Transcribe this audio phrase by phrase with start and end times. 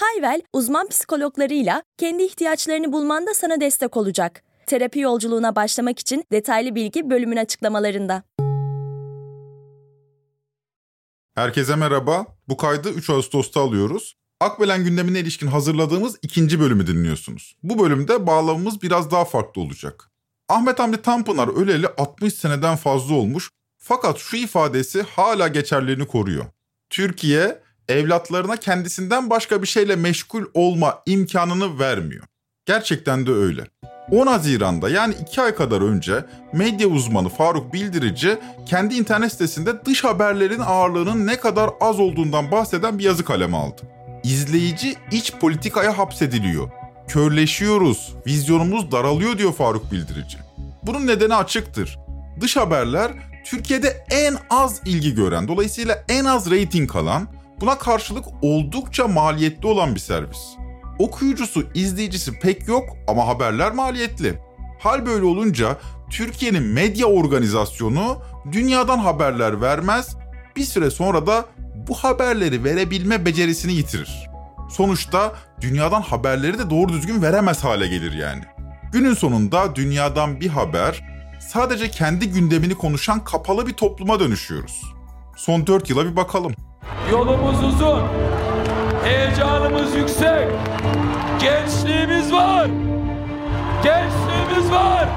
[0.00, 4.42] Hayvel, uzman psikologlarıyla kendi ihtiyaçlarını bulmanda sana destek olacak.
[4.66, 8.22] Terapi yolculuğuna başlamak için detaylı bilgi bölümün açıklamalarında.
[11.34, 12.26] Herkese merhaba.
[12.48, 14.16] Bu kaydı 3 Ağustos'ta alıyoruz.
[14.40, 17.56] Akbelen gündemine ilişkin hazırladığımız ikinci bölümü dinliyorsunuz.
[17.62, 20.10] Bu bölümde bağlamımız biraz daha farklı olacak.
[20.48, 26.44] Ahmet Hamdi Tanpınar öleli 60 seneden fazla olmuş fakat şu ifadesi hala geçerliğini koruyor.
[26.90, 32.24] Türkiye evlatlarına kendisinden başka bir şeyle meşgul olma imkanını vermiyor.
[32.66, 33.66] Gerçekten de öyle.
[34.10, 40.04] 10 Haziran'da yani 2 ay kadar önce medya uzmanı Faruk Bildirici kendi internet sitesinde dış
[40.04, 43.82] haberlerin ağırlığının ne kadar az olduğundan bahseden bir yazı kaleme aldı.
[44.24, 46.70] İzleyici iç politikaya hapsediliyor.
[47.08, 50.38] Körleşiyoruz, vizyonumuz daralıyor diyor Faruk Bildirici.
[50.82, 51.98] Bunun nedeni açıktır.
[52.40, 53.12] Dış haberler
[53.44, 57.28] Türkiye'de en az ilgi gören, dolayısıyla en az reyting alan,
[57.60, 60.38] buna karşılık oldukça maliyetli olan bir servis.
[60.98, 64.38] Okuyucusu, izleyicisi pek yok ama haberler maliyetli.
[64.78, 65.78] Hal böyle olunca
[66.10, 68.22] Türkiye'nin medya organizasyonu
[68.52, 70.16] dünyadan haberler vermez,
[70.56, 71.46] bir süre sonra da
[71.88, 74.30] bu haberleri verebilme becerisini yitirir.
[74.70, 78.42] Sonuçta dünyadan haberleri de doğru düzgün veremez hale gelir yani.
[78.92, 81.04] Günün sonunda dünyadan bir haber
[81.40, 84.82] sadece kendi gündemini konuşan kapalı bir topluma dönüşüyoruz.
[85.36, 86.54] Son 4 yıla bir bakalım.
[87.10, 88.02] Yolumuz uzun.
[89.04, 90.48] Heyecanımız yüksek.
[91.40, 92.70] Gençliğimiz var.
[93.84, 95.08] Gençliğimiz var.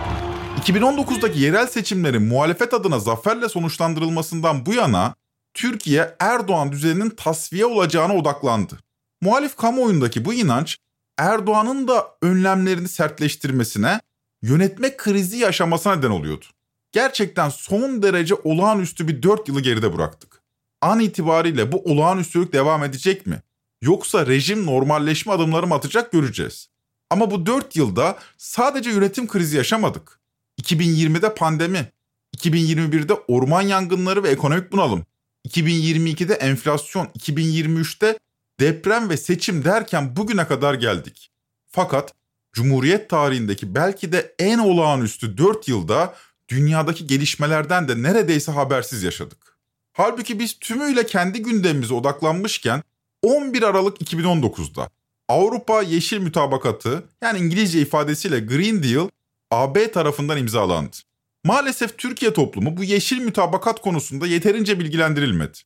[0.61, 5.15] 2019'daki yerel seçimlerin muhalefet adına zaferle sonuçlandırılmasından bu yana
[5.53, 8.79] Türkiye Erdoğan düzeninin tasfiye olacağına odaklandı.
[9.21, 10.77] Muhalif kamuoyundaki bu inanç
[11.17, 13.99] Erdoğan'ın da önlemlerini sertleştirmesine,
[14.41, 16.45] yönetme krizi yaşamasına neden oluyordu.
[16.91, 20.42] Gerçekten son derece olağanüstü bir 4 yılı geride bıraktık.
[20.83, 23.41] An itibariyle bu olağanüstülük devam edecek mi?
[23.81, 26.69] Yoksa rejim normalleşme adımları mı atacak göreceğiz.
[27.09, 30.19] Ama bu 4 yılda sadece yönetim krizi yaşamadık.
[30.61, 31.91] 2020'de pandemi,
[32.37, 35.05] 2021'de orman yangınları ve ekonomik bunalım,
[35.47, 38.19] 2022'de enflasyon, 2023'te
[38.59, 41.31] deprem ve seçim derken bugüne kadar geldik.
[41.71, 42.13] Fakat
[42.53, 46.15] Cumhuriyet tarihindeki belki de en olağanüstü 4 yılda
[46.49, 49.52] dünyadaki gelişmelerden de neredeyse habersiz yaşadık.
[49.93, 52.83] Halbuki biz tümüyle kendi gündemimize odaklanmışken
[53.21, 54.89] 11 Aralık 2019'da
[55.29, 59.09] Avrupa Yeşil Mütabakatı yani İngilizce ifadesiyle Green Deal
[59.51, 60.95] AB tarafından imzalandı.
[61.43, 65.57] Maalesef Türkiye toplumu bu yeşil mütabakat konusunda yeterince bilgilendirilmedi.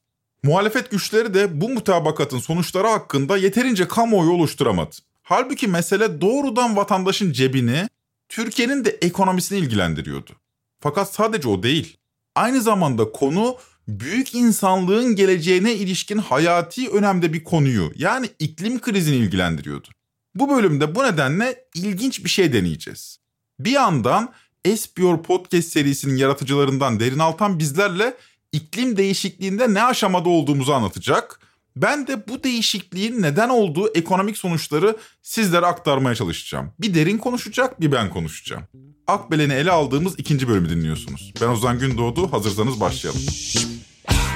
[0.44, 4.96] Muhalefet güçleri de bu mutabakatın sonuçları hakkında yeterince kamuoyu oluşturamadı.
[5.24, 7.90] Halbuki mesele doğrudan vatandaşın cebini,
[8.30, 10.32] Türkiye'nin de ekonomisini ilgilendiriyordu.
[10.80, 11.98] Fakat sadece o değil.
[12.36, 19.88] Aynı zamanda konu büyük insanlığın geleceğine ilişkin hayati önemde bir konuyu yani iklim krizini ilgilendiriyordu.
[20.36, 23.20] Bu bölümde bu nedenle ilginç bir şey deneyeceğiz.
[23.60, 24.34] Bir yandan
[24.66, 28.14] Espior Podcast serisinin yaratıcılarından Derin Altan bizlerle
[28.52, 31.40] iklim değişikliğinde ne aşamada olduğumuzu anlatacak.
[31.76, 36.72] Ben de bu değişikliğin neden olduğu ekonomik sonuçları sizlere aktarmaya çalışacağım.
[36.80, 38.64] Bir derin konuşacak, bir ben konuşacağım.
[39.08, 41.34] Akbelen'i ele aldığımız ikinci bölümü dinliyorsunuz.
[41.42, 43.22] Ben Ozan Gündoğdu, hazırsanız başlayalım.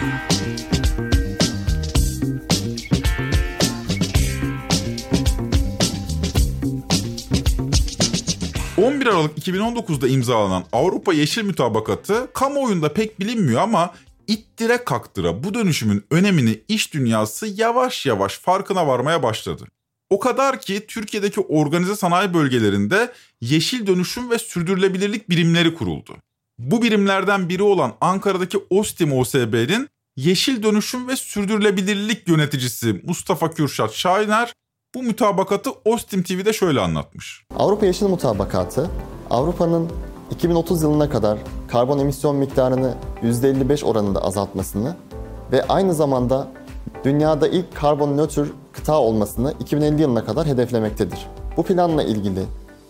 [0.02, 0.08] 11
[9.06, 13.94] Aralık 2019'da imzalanan Avrupa Yeşil Mütabakatı kamuoyunda pek bilinmiyor ama
[14.28, 19.68] ittire kaktıra bu dönüşümün önemini iş dünyası yavaş yavaş farkına varmaya başladı.
[20.10, 26.18] O kadar ki Türkiye'deki organize sanayi bölgelerinde yeşil dönüşüm ve sürdürülebilirlik birimleri kuruldu.
[26.64, 34.54] Bu birimlerden biri olan Ankara'daki Ostim OSB'nin yeşil dönüşüm ve sürdürülebilirlik yöneticisi Mustafa Kürşat Şahiner
[34.96, 37.46] bu mütabakatı Ostim TV'de şöyle anlatmış.
[37.56, 38.90] Avrupa Yeşil Mutabakatı,
[39.30, 39.90] Avrupa'nın
[40.32, 41.38] 2030 yılına kadar
[41.68, 44.96] karbon emisyon miktarını %55 oranında azaltmasını
[45.52, 46.52] ve aynı zamanda
[47.04, 51.20] dünyada ilk karbon nötr kıta olmasını 2050 yılına kadar hedeflemektedir.
[51.58, 52.44] Bu planla ilgili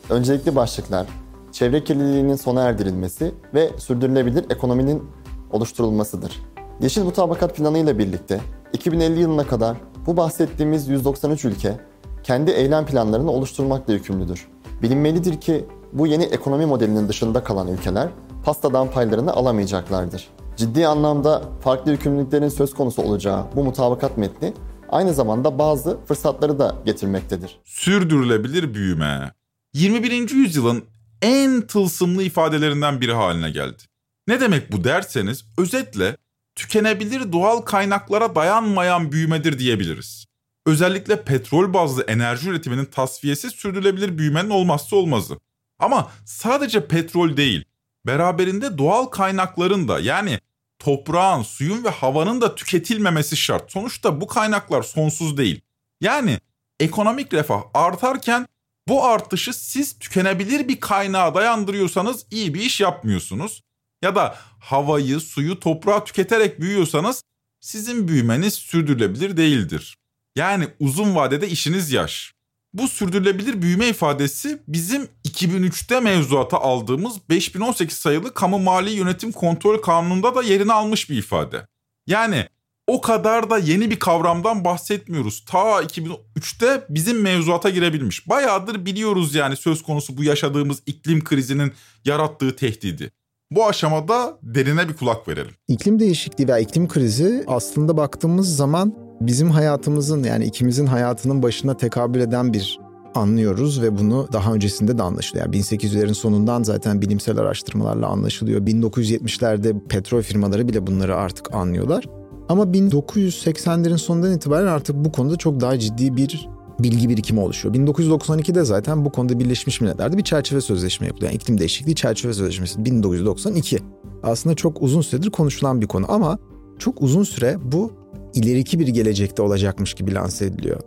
[0.10, 1.08] öncelikli başlıklar
[1.51, 5.03] çevre kirliliğinin sona erdirilmesi ve sürdürülebilir ekonominin
[5.51, 6.39] oluşturulmasıdır.
[6.81, 8.42] Yeşil Mutabakat Planı ile birlikte
[8.74, 9.77] 2050 yılına kadar
[10.07, 11.77] bu bahsettiğimiz 193 ülke
[12.24, 14.48] kendi eylem planlarını oluşturmakla yükümlüdür.
[14.81, 18.09] Bilinmelidir ki bu yeni ekonomi modelinin dışında kalan ülkeler
[18.45, 20.27] pastadan paylarını alamayacaklardır.
[20.57, 24.53] Ciddi anlamda farklı yükümlülüklerin söz konusu olacağı bu mutabakat metni
[24.89, 27.59] aynı zamanda bazı fırsatları da getirmektedir.
[27.65, 29.31] Sürdürülebilir büyüme
[29.74, 30.30] 21.
[30.30, 30.83] yüzyılın
[31.22, 33.84] en tılsımlı ifadelerinden biri haline geldi.
[34.28, 36.18] Ne demek bu derseniz özetle
[36.56, 40.26] tükenebilir doğal kaynaklara dayanmayan büyümedir diyebiliriz.
[40.66, 45.38] Özellikle petrol bazlı enerji üretiminin tasfiyesi sürdürülebilir büyümenin olmazsa olmazı.
[45.80, 47.66] Ama sadece petrol değil,
[48.08, 50.40] beraberinde doğal kaynakların da yani
[50.80, 53.72] toprağın, suyun ve havanın da tüketilmemesi şart.
[53.72, 55.62] Sonuçta bu kaynaklar sonsuz değil.
[56.02, 56.40] Yani
[56.80, 58.48] ekonomik refah artarken
[58.92, 63.64] bu artışı siz tükenebilir bir kaynağa dayandırıyorsanız iyi bir iş yapmıyorsunuz.
[64.02, 67.24] Ya da havayı, suyu, toprağı tüketerek büyüyorsanız
[67.60, 69.98] sizin büyümeniz sürdürülebilir değildir.
[70.36, 72.34] Yani uzun vadede işiniz yaş.
[72.74, 80.36] Bu sürdürülebilir büyüme ifadesi bizim 2003'te mevzuata aldığımız 5018 sayılı Kamu Mali Yönetim Kontrol Kanunu'nda
[80.36, 81.68] da yerini almış bir ifade.
[82.08, 82.48] Yani
[82.92, 85.46] o kadar da yeni bir kavramdan bahsetmiyoruz.
[85.46, 88.30] Ta 2003'te bizim mevzuata girebilmiş.
[88.30, 91.74] Bayağıdır biliyoruz yani söz konusu bu yaşadığımız iklim krizinin
[92.06, 93.12] yarattığı tehdidi.
[93.52, 95.52] Bu aşamada derine bir kulak verelim.
[95.68, 102.20] İklim değişikliği veya iklim krizi aslında baktığımız zaman bizim hayatımızın yani ikimizin hayatının başına tekabül
[102.20, 102.80] eden bir
[103.16, 105.46] anlıyoruz ve bunu daha öncesinde de anlaşılıyor.
[105.46, 108.62] Yani 1800'lerin sonundan zaten bilimsel araştırmalarla anlaşılıyor.
[108.62, 112.21] 1970'lerde petrol firmaları bile bunları artık anlıyorlar.
[112.51, 116.50] Ama 1980'lerin sonundan itibaren artık bu konuda çok daha ciddi bir
[116.80, 117.75] bilgi birikimi oluşuyor.
[117.75, 121.31] 1992'de zaten bu konuda Birleşmiş Milletler'de bir çerçeve sözleşme yapılıyor.
[121.31, 123.80] Yani iklim değişikliği çerçeve sözleşmesi 1992.
[124.24, 126.38] Aslında çok uzun süredir konuşulan bir konu ama
[126.80, 127.92] çok uzun süre bu
[128.33, 130.80] ileriki bir gelecekte olacakmış gibi lanse ediliyor.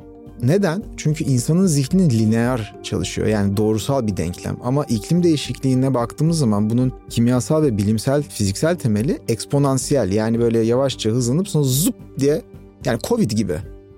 [0.42, 0.82] Neden?
[0.96, 3.26] Çünkü insanın zihni lineer çalışıyor.
[3.26, 4.56] Yani doğrusal bir denklem.
[4.64, 10.12] Ama iklim değişikliğine baktığımız zaman bunun kimyasal ve bilimsel, fiziksel temeli eksponansiyel.
[10.12, 12.42] Yani böyle yavaşça hızlanıp sonra zup diye
[12.84, 13.56] yani Covid gibi.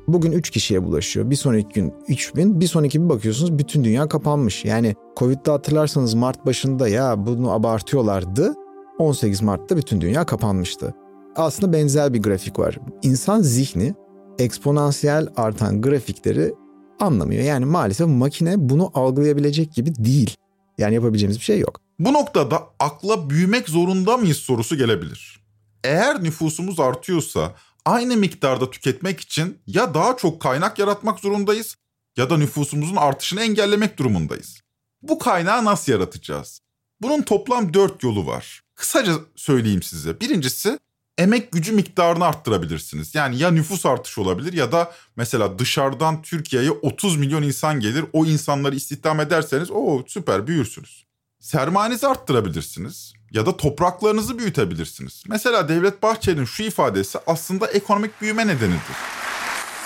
[0.09, 1.31] Bugün 3 kişiye bulaşıyor.
[1.31, 4.65] Bir sonraki gün 3 bin, bir sonraki bir bakıyorsunuz bütün dünya kapanmış.
[4.65, 8.55] Yani Covid'de hatırlarsanız Mart başında ya bunu abartıyorlardı.
[8.99, 10.94] 18 Mart'ta bütün dünya kapanmıştı.
[11.37, 12.79] Aslında benzer bir grafik var.
[13.03, 13.94] İnsan zihni
[14.38, 16.55] eksponansiyel artan grafikleri
[17.00, 17.44] anlamıyor.
[17.44, 20.37] Yani maalesef makine bunu algılayabilecek gibi değil.
[20.79, 21.81] Yani yapabileceğimiz bir şey yok.
[21.99, 25.41] Bu noktada akla büyümek zorunda mıyız sorusu gelebilir.
[25.85, 27.55] Eğer nüfusumuz artıyorsa
[27.85, 31.77] aynı miktarda tüketmek için ya daha çok kaynak yaratmak zorundayız
[32.17, 34.61] ya da nüfusumuzun artışını engellemek durumundayız.
[35.03, 36.61] Bu kaynağı nasıl yaratacağız?
[37.03, 38.62] Bunun toplam dört yolu var.
[38.75, 40.21] Kısaca söyleyeyim size.
[40.21, 40.79] Birincisi
[41.18, 43.14] emek gücü miktarını arttırabilirsiniz.
[43.14, 48.04] Yani ya nüfus artışı olabilir ya da mesela dışarıdan Türkiye'ye 30 milyon insan gelir.
[48.12, 51.06] O insanları istihdam ederseniz o süper büyürsünüz.
[51.40, 55.24] Sermayenizi arttırabilirsiniz ya da topraklarınızı büyütebilirsiniz.
[55.28, 58.96] Mesela Devlet Bahçeli'nin şu ifadesi aslında ekonomik büyüme nedenidir.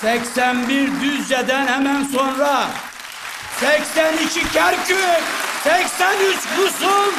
[0.00, 2.70] 81 Düzce'den hemen sonra
[3.60, 5.22] 82 Kerkük,
[5.64, 7.12] 83 Musul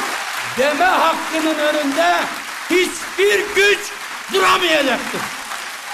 [0.58, 2.20] deme hakkının önünde
[2.70, 3.91] hiçbir güç
[4.34, 5.20] duramayacaktır.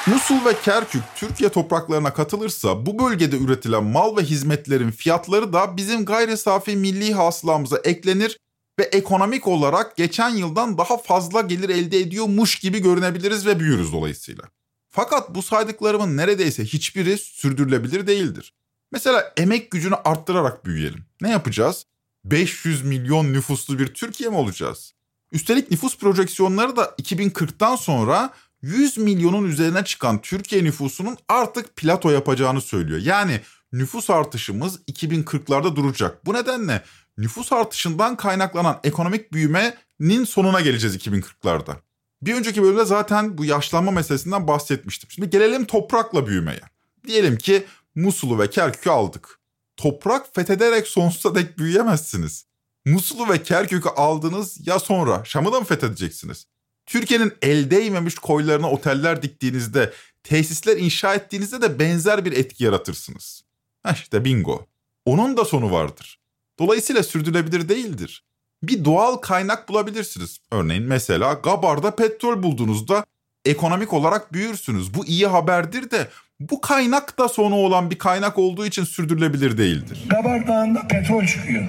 [0.06, 6.04] Musul ve Kerkük Türkiye topraklarına katılırsa bu bölgede üretilen mal ve hizmetlerin fiyatları da bizim
[6.04, 8.38] gayri safi milli hasılamıza eklenir
[8.78, 14.44] ve ekonomik olarak geçen yıldan daha fazla gelir elde ediyormuş gibi görünebiliriz ve büyürüz dolayısıyla.
[14.90, 18.52] Fakat bu saydıklarımın neredeyse hiçbiri sürdürülebilir değildir.
[18.92, 21.04] Mesela emek gücünü arttırarak büyüyelim.
[21.20, 21.84] Ne yapacağız?
[22.24, 24.94] 500 milyon nüfuslu bir Türkiye mi olacağız?
[25.32, 28.30] Üstelik nüfus projeksiyonları da 2040'tan sonra
[28.62, 33.00] 100 milyonun üzerine çıkan Türkiye nüfusunun artık plato yapacağını söylüyor.
[33.00, 33.40] Yani
[33.72, 36.26] nüfus artışımız 2040'larda duracak.
[36.26, 36.84] Bu nedenle
[37.18, 41.76] nüfus artışından kaynaklanan ekonomik büyümenin sonuna geleceğiz 2040'larda.
[42.22, 45.10] Bir önceki bölümde zaten bu yaşlanma meselesinden bahsetmiştim.
[45.10, 46.60] Şimdi gelelim toprakla büyümeye.
[47.06, 49.38] Diyelim ki Musul'u ve Kerkük'ü aldık.
[49.76, 52.47] Toprak fethederek sonsuza dek büyüyemezsiniz.
[52.92, 56.46] Musul'u ve Kerkük'ü aldınız ya sonra Şam'ı da mı fethedeceksiniz?
[56.86, 59.92] Türkiye'nin el değmemiş koylarına oteller diktiğinizde,
[60.22, 63.42] tesisler inşa ettiğinizde de benzer bir etki yaratırsınız.
[63.82, 64.66] Ha işte bingo.
[65.06, 66.18] Onun da sonu vardır.
[66.58, 68.24] Dolayısıyla sürdürülebilir değildir.
[68.62, 70.38] Bir doğal kaynak bulabilirsiniz.
[70.50, 73.04] Örneğin mesela Gabar'da petrol bulduğunuzda
[73.44, 74.94] ekonomik olarak büyürsünüz.
[74.94, 76.08] Bu iyi haberdir de
[76.40, 80.04] bu kaynak da sonu olan bir kaynak olduğu için sürdürülebilir değildir.
[80.10, 81.68] Gabar Dağı'nda petrol çıkıyor.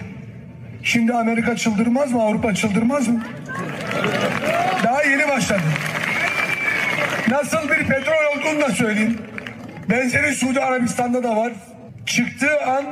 [0.84, 2.22] Şimdi Amerika çıldırmaz mı?
[2.24, 3.24] Avrupa çıldırmaz mı?
[4.84, 5.64] Daha yeni başladı.
[7.30, 9.18] Nasıl bir petrol olduğunu da söyleyeyim.
[9.90, 11.54] Benzeri Suudi Arabistan'da da var.
[12.06, 12.86] Çıktığı an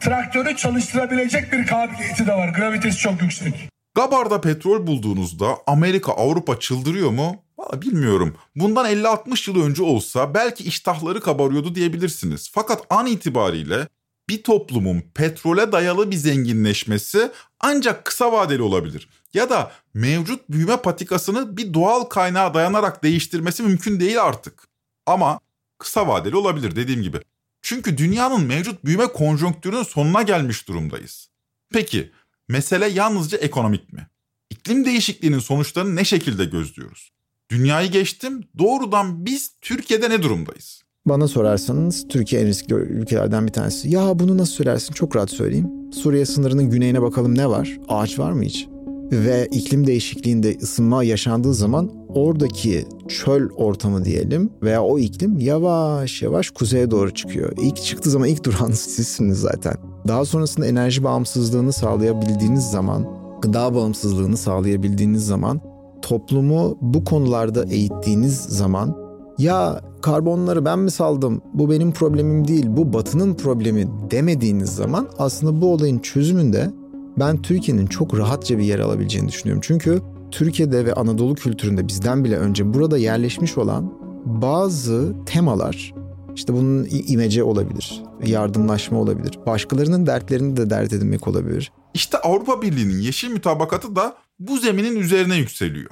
[0.00, 2.48] traktörü çalıştırabilecek bir kabiliyeti de var.
[2.48, 3.68] Gravitesi çok yüksek.
[3.94, 7.36] Gabar'da petrol bulduğunuzda Amerika, Avrupa çıldırıyor mu?
[7.58, 8.36] Valla bilmiyorum.
[8.56, 12.50] Bundan 50-60 yıl önce olsa belki iştahları kabarıyordu diyebilirsiniz.
[12.54, 13.88] Fakat an itibariyle
[14.28, 19.08] bir toplumun petrole dayalı bir zenginleşmesi ancak kısa vadeli olabilir.
[19.34, 24.68] Ya da mevcut büyüme patikasını bir doğal kaynağa dayanarak değiştirmesi mümkün değil artık.
[25.06, 25.40] Ama
[25.78, 27.20] kısa vadeli olabilir dediğim gibi.
[27.62, 31.30] Çünkü dünyanın mevcut büyüme konjonktürünün sonuna gelmiş durumdayız.
[31.72, 32.12] Peki
[32.48, 34.06] mesele yalnızca ekonomik mi?
[34.50, 37.12] İklim değişikliğinin sonuçlarını ne şekilde gözlüyoruz?
[37.50, 40.82] Dünyayı geçtim doğrudan biz Türkiye'de ne durumdayız?
[41.06, 43.90] Bana sorarsanız Türkiye en riskli ülkelerden bir tanesi.
[43.90, 44.94] Ya bunu nasıl söylersin?
[44.94, 45.70] Çok rahat söyleyeyim.
[45.92, 47.78] Suriye sınırının güneyine bakalım ne var?
[47.88, 48.68] Ağaç var mı hiç?
[49.12, 56.50] Ve iklim değişikliğinde ısınma yaşandığı zaman oradaki çöl ortamı diyelim veya o iklim yavaş yavaş
[56.50, 57.52] kuzeye doğru çıkıyor.
[57.62, 59.74] İlk çıktığı zaman ilk durağınız sizsiniz zaten.
[60.08, 63.06] Daha sonrasında enerji bağımsızlığını sağlayabildiğiniz zaman,
[63.42, 65.60] gıda bağımsızlığını sağlayabildiğiniz zaman,
[66.02, 69.05] toplumu bu konularda eğittiğiniz zaman
[69.38, 75.60] ya karbonları ben mi saldım bu benim problemim değil bu batının problemi demediğiniz zaman aslında
[75.60, 76.70] bu olayın çözümünde
[77.18, 79.62] ben Türkiye'nin çok rahatça bir yer alabileceğini düşünüyorum.
[79.64, 83.92] Çünkü Türkiye'de ve Anadolu kültüründe bizden bile önce burada yerleşmiş olan
[84.24, 85.94] bazı temalar
[86.36, 91.72] işte bunun imece olabilir, yardımlaşma olabilir, başkalarının dertlerini de dert edinmek olabilir.
[91.94, 95.90] İşte Avrupa Birliği'nin yeşil mütabakatı da bu zeminin üzerine yükseliyor.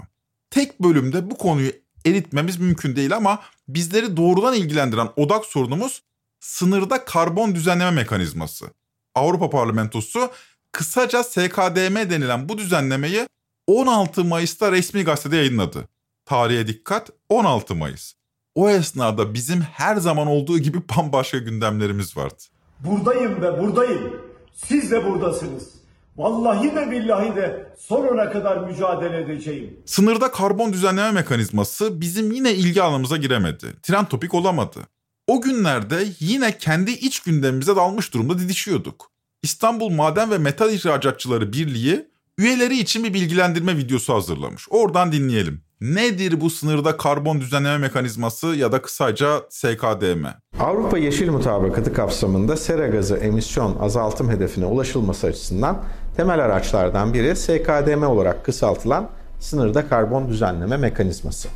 [0.50, 1.70] Tek bölümde bu konuyu
[2.06, 6.02] eritmemiz mümkün değil ama bizleri doğrudan ilgilendiren odak sorunumuz
[6.40, 8.66] sınırda karbon düzenleme mekanizması.
[9.14, 10.30] Avrupa Parlamentosu
[10.72, 13.26] kısaca SKDM denilen bu düzenlemeyi
[13.66, 15.88] 16 Mayıs'ta resmi gazetede yayınladı.
[16.24, 18.12] Tarihe dikkat 16 Mayıs.
[18.54, 22.42] O esnada bizim her zaman olduğu gibi bambaşka gündemlerimiz vardı.
[22.80, 24.20] Buradayım ve buradayım.
[24.52, 25.83] Siz de buradasınız.
[26.16, 29.76] Vallahi de billahi de sonuna kadar mücadele edeceğim.
[29.86, 33.66] Sınırda karbon düzenleme mekanizması bizim yine ilgi alanımıza giremedi.
[33.82, 34.78] Trend topik olamadı.
[35.26, 39.10] O günlerde yine kendi iç gündemimize dalmış durumda didişiyorduk.
[39.42, 44.66] İstanbul Maden ve Metal İhracatçıları Birliği üyeleri için bir bilgilendirme videosu hazırlamış.
[44.70, 45.60] Oradan dinleyelim.
[45.80, 50.26] Nedir bu sınırda karbon düzenleme mekanizması ya da kısaca SKDM?
[50.60, 55.84] Avrupa Yeşil Mutabakatı kapsamında sera gazı emisyon azaltım hedefine ulaşılması açısından
[56.16, 59.08] temel araçlardan biri SKDM olarak kısaltılan
[59.40, 61.48] sınırda karbon düzenleme mekanizması.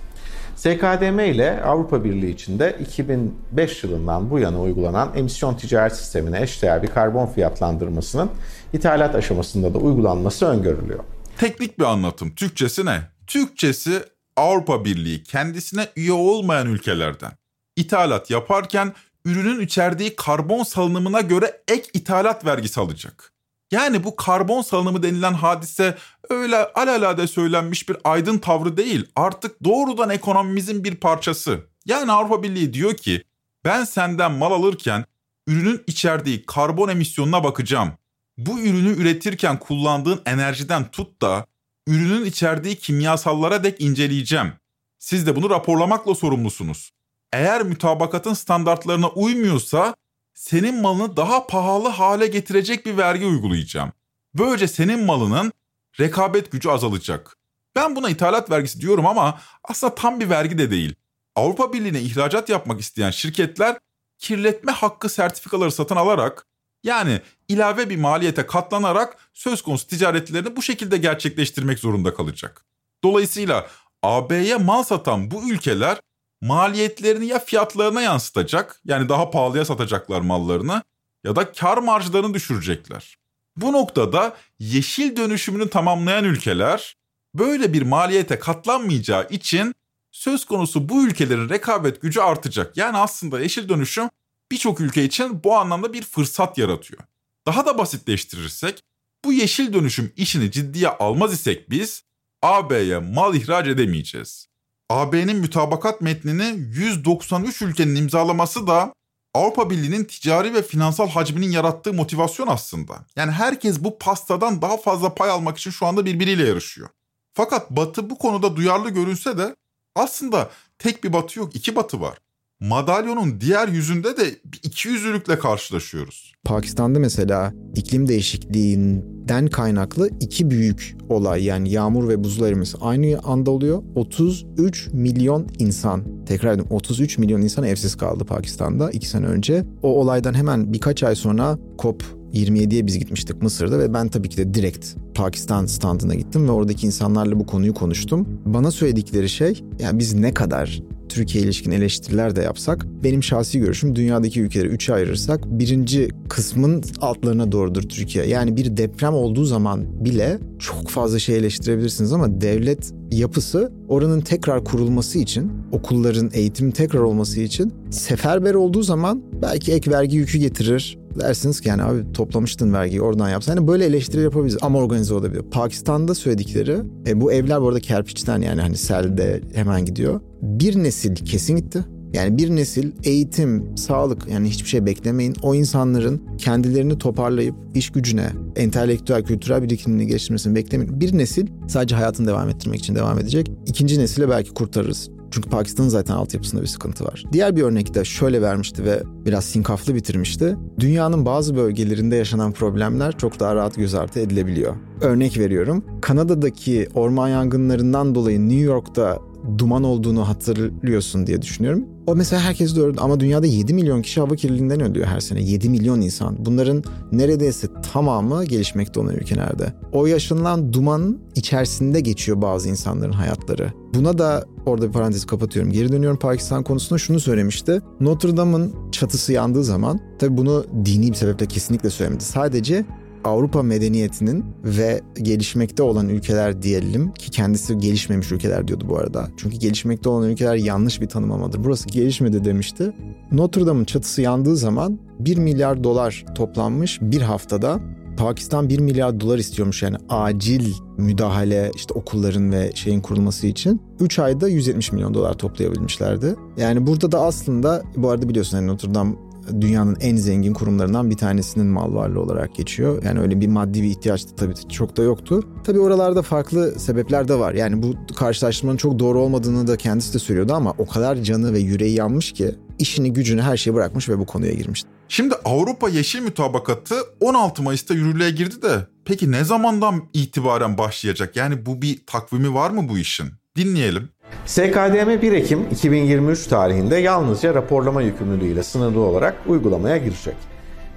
[0.57, 6.89] SKDM ile Avrupa Birliği içinde 2005 yılından bu yana uygulanan emisyon ticaret sistemine eşdeğer bir
[6.89, 8.31] karbon fiyatlandırmasının
[8.73, 11.05] ithalat aşamasında da uygulanması öngörülüyor.
[11.39, 12.35] Teknik bir anlatım.
[12.35, 13.01] Türkçesi ne?
[13.27, 14.03] Türkçesi
[14.37, 17.33] Avrupa Birliği kendisine üye olmayan ülkelerden
[17.77, 18.93] ithalat yaparken
[19.25, 23.33] ürünün içerdiği karbon salınımına göre ek ithalat vergisi alacak.
[23.71, 25.99] Yani bu karbon salınımı denilen hadise
[26.31, 29.07] öyle alalade söylenmiş bir aydın tavrı değil.
[29.17, 31.61] Artık doğrudan ekonomimizin bir parçası.
[31.87, 33.25] Yani Avrupa Birliği diyor ki
[33.65, 35.05] ben senden mal alırken
[35.47, 37.93] ürünün içerdiği karbon emisyonuna bakacağım.
[38.39, 41.47] Bu ürünü üretirken kullandığın enerjiden tut da
[41.87, 44.53] ürünün içerdiği kimyasallara dek inceleyeceğim.
[44.99, 46.91] Siz de bunu raporlamakla sorumlusunuz.
[47.33, 49.95] Eğer mütabakatın standartlarına uymuyorsa
[50.39, 53.93] senin malını daha pahalı hale getirecek bir vergi uygulayacağım.
[54.35, 55.53] Böylece senin malının
[56.01, 57.37] rekabet gücü azalacak.
[57.77, 60.95] Ben buna ithalat vergisi diyorum ama aslında tam bir vergi de değil.
[61.37, 63.77] Avrupa Birliği'ne ihracat yapmak isteyen şirketler
[64.19, 66.47] kirletme hakkı sertifikaları satın alarak
[66.83, 72.65] yani ilave bir maliyete katlanarak söz konusu ticaretlerini bu şekilde gerçekleştirmek zorunda kalacak.
[73.05, 73.69] Dolayısıyla
[74.03, 76.01] AB'ye mal satan bu ülkeler
[76.41, 80.83] maliyetlerini ya fiyatlarına yansıtacak yani daha pahalıya satacaklar mallarını
[81.25, 83.19] ya da kar marjlarını düşürecekler.
[83.57, 86.97] Bu noktada yeşil dönüşümünü tamamlayan ülkeler
[87.35, 89.75] böyle bir maliyete katlanmayacağı için
[90.11, 92.77] söz konusu bu ülkelerin rekabet gücü artacak.
[92.77, 94.11] Yani aslında yeşil dönüşüm
[94.53, 97.01] birçok ülke için bu anlamda bir fırsat yaratıyor.
[97.47, 98.83] Daha da basitleştirirsek
[99.25, 102.05] bu yeşil dönüşüm işini ciddiye almaz isek biz
[102.43, 104.48] AB'ye mal ihraç edemeyeceğiz.
[104.91, 108.93] AB'nin mütabakat metnini 193 ülkenin imzalaması da
[109.35, 113.07] Avrupa Birliği'nin ticari ve finansal hacminin yarattığı motivasyon aslında.
[113.17, 116.89] Yani herkes bu pastadan daha fazla pay almak için şu anda birbiriyle yarışıyor.
[117.35, 119.57] Fakat Batı bu konuda duyarlı görünse de
[119.95, 122.19] aslında tek bir Batı yok, iki Batı var
[122.61, 124.25] madalyonun diğer yüzünde de
[124.63, 126.33] iki yüzlülükle karşılaşıyoruz.
[126.45, 133.51] Pakistan'da mesela iklim değişikliğinden kaynaklı iki büyük olay yani yağmur ve buzul erimesi aynı anda
[133.51, 133.83] oluyor.
[133.95, 139.65] 33 milyon insan tekrar ediyorum 33 milyon insan evsiz kaldı Pakistan'da iki sene önce.
[139.83, 144.37] O olaydan hemen birkaç ay sonra COP 27'ye biz gitmiştik Mısır'da ve ben tabii ki
[144.37, 148.41] de direkt Pakistan standına gittim ve oradaki insanlarla bu konuyu konuştum.
[148.47, 150.83] Bana söyledikleri şey yani biz ne kadar
[151.19, 157.53] Türkiye ilişkin eleştiriler de yapsak benim şahsi görüşüm dünyadaki ülkeleri üçe ayırırsak birinci kısmın altlarına
[157.53, 158.27] doğrudur Türkiye.
[158.27, 164.65] Yani bir deprem olduğu zaman bile çok fazla şey eleştirebilirsiniz ama devlet yapısı oranın tekrar
[164.65, 170.99] kurulması için, okulların eğitim tekrar olması için seferber olduğu zaman belki ek vergi yükü getirir.
[171.21, 173.57] Dersiniz ki yani abi toplamıştın vergiyi oradan yapsan.
[173.57, 175.43] Yani böyle eleştiri yapabiliriz ama organize olabilir.
[175.43, 180.21] Pakistan'da söyledikleri, e, bu evler bu arada kerpiçten yani hani selde hemen gidiyor.
[180.43, 181.85] Bir nesil kesin gitti.
[182.13, 185.35] Yani bir nesil eğitim, sağlık yani hiçbir şey beklemeyin.
[185.43, 191.01] O insanların kendilerini toparlayıp iş gücüne, entelektüel, kültürel birikimini geliştirmesini beklemeyin.
[191.01, 193.51] Bir nesil sadece hayatını devam ettirmek için devam edecek.
[193.67, 195.11] İkinci nesile belki kurtarırız.
[195.31, 197.25] Çünkü Pakistan'ın zaten altyapısında bir sıkıntı var.
[197.33, 200.57] Diğer bir örnek de şöyle vermişti ve biraz sinkaflı bitirmişti.
[200.81, 204.77] Dünyanın bazı bölgelerinde yaşanan problemler çok daha rahat göz ardı edilebiliyor.
[205.01, 205.85] Örnek veriyorum.
[206.01, 209.19] Kanada'daki orman yangınlarından dolayı New York'ta
[209.59, 211.85] duman olduğunu hatırlıyorsun diye düşünüyorum.
[212.07, 215.43] O mesela herkes de ama dünyada 7 milyon kişi hava kirliliğinden ölüyor her sene.
[215.43, 216.47] 7 milyon insan.
[216.47, 219.73] Bunların neredeyse tamamı gelişmekte olan ülkelerde.
[219.93, 223.73] O yaşanılan dumanın içerisinde geçiyor bazı insanların hayatları.
[223.95, 225.73] Buna da orada bir parantez kapatıyorum.
[225.73, 227.81] Geri dönüyorum Pakistan konusunda şunu söylemişti.
[228.01, 232.25] Notre Dame'ın çatısı yandığı zaman tabii bunu dini bir sebeple kesinlikle söylemedi.
[232.25, 232.85] Sadece
[233.25, 239.29] Avrupa medeniyetinin ve gelişmekte olan ülkeler diyelim ki kendisi gelişmemiş ülkeler diyordu bu arada.
[239.37, 241.65] Çünkü gelişmekte olan ülkeler yanlış bir tanımlamadır.
[241.65, 242.93] Burası gelişmedi demişti.
[243.33, 247.81] Notre Dame'ın çatısı yandığı zaman 1 milyar dolar toplanmış bir haftada.
[248.19, 253.83] Pakistan 1 milyar dolar istiyormuş yani acil müdahale işte okulların ve şeyin kurulması için.
[254.01, 256.35] 3 ayda 170 milyon dolar toplayabilmişlerdi.
[256.57, 259.15] Yani burada da aslında bu arada biliyorsun hani Notre Dame
[259.61, 263.03] dünyanın en zengin kurumlarından bir tanesinin mal varlığı olarak geçiyor.
[263.05, 265.43] Yani öyle bir maddi bir ihtiyaç da tabii çok da yoktu.
[265.65, 267.55] Tabii oralarda farklı sebepler de var.
[267.55, 271.59] Yani bu karşılaştırmanın çok doğru olmadığını da kendisi de söylüyordu ama o kadar canı ve
[271.59, 274.85] yüreği yanmış ki işini gücünü her şeyi bırakmış ve bu konuya girmiş.
[275.11, 281.37] Şimdi Avrupa Yeşil Mütabakatı 16 Mayıs'ta yürürlüğe girdi de peki ne zamandan itibaren başlayacak?
[281.37, 283.27] Yani bu bir takvimi var mı bu işin?
[283.57, 284.09] Dinleyelim.
[284.47, 290.37] SKDM 1 Ekim 2023 tarihinde yalnızca raporlama yükümlülüğüyle sınırlı olarak uygulamaya girecek.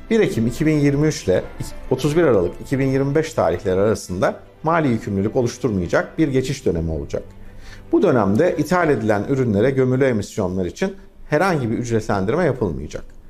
[0.09, 1.43] 1 Ekim 2023 ile
[1.89, 7.23] 31 Aralık 2025 tarihleri arasında mali yükümlülük oluşturmayacak bir geçiş dönemi olacak.
[7.91, 10.95] Bu dönemde ithal edilen ürünlere gömülü emisyonlar için
[11.29, 13.20] herhangi bir ücretlendirme yapılmayacak.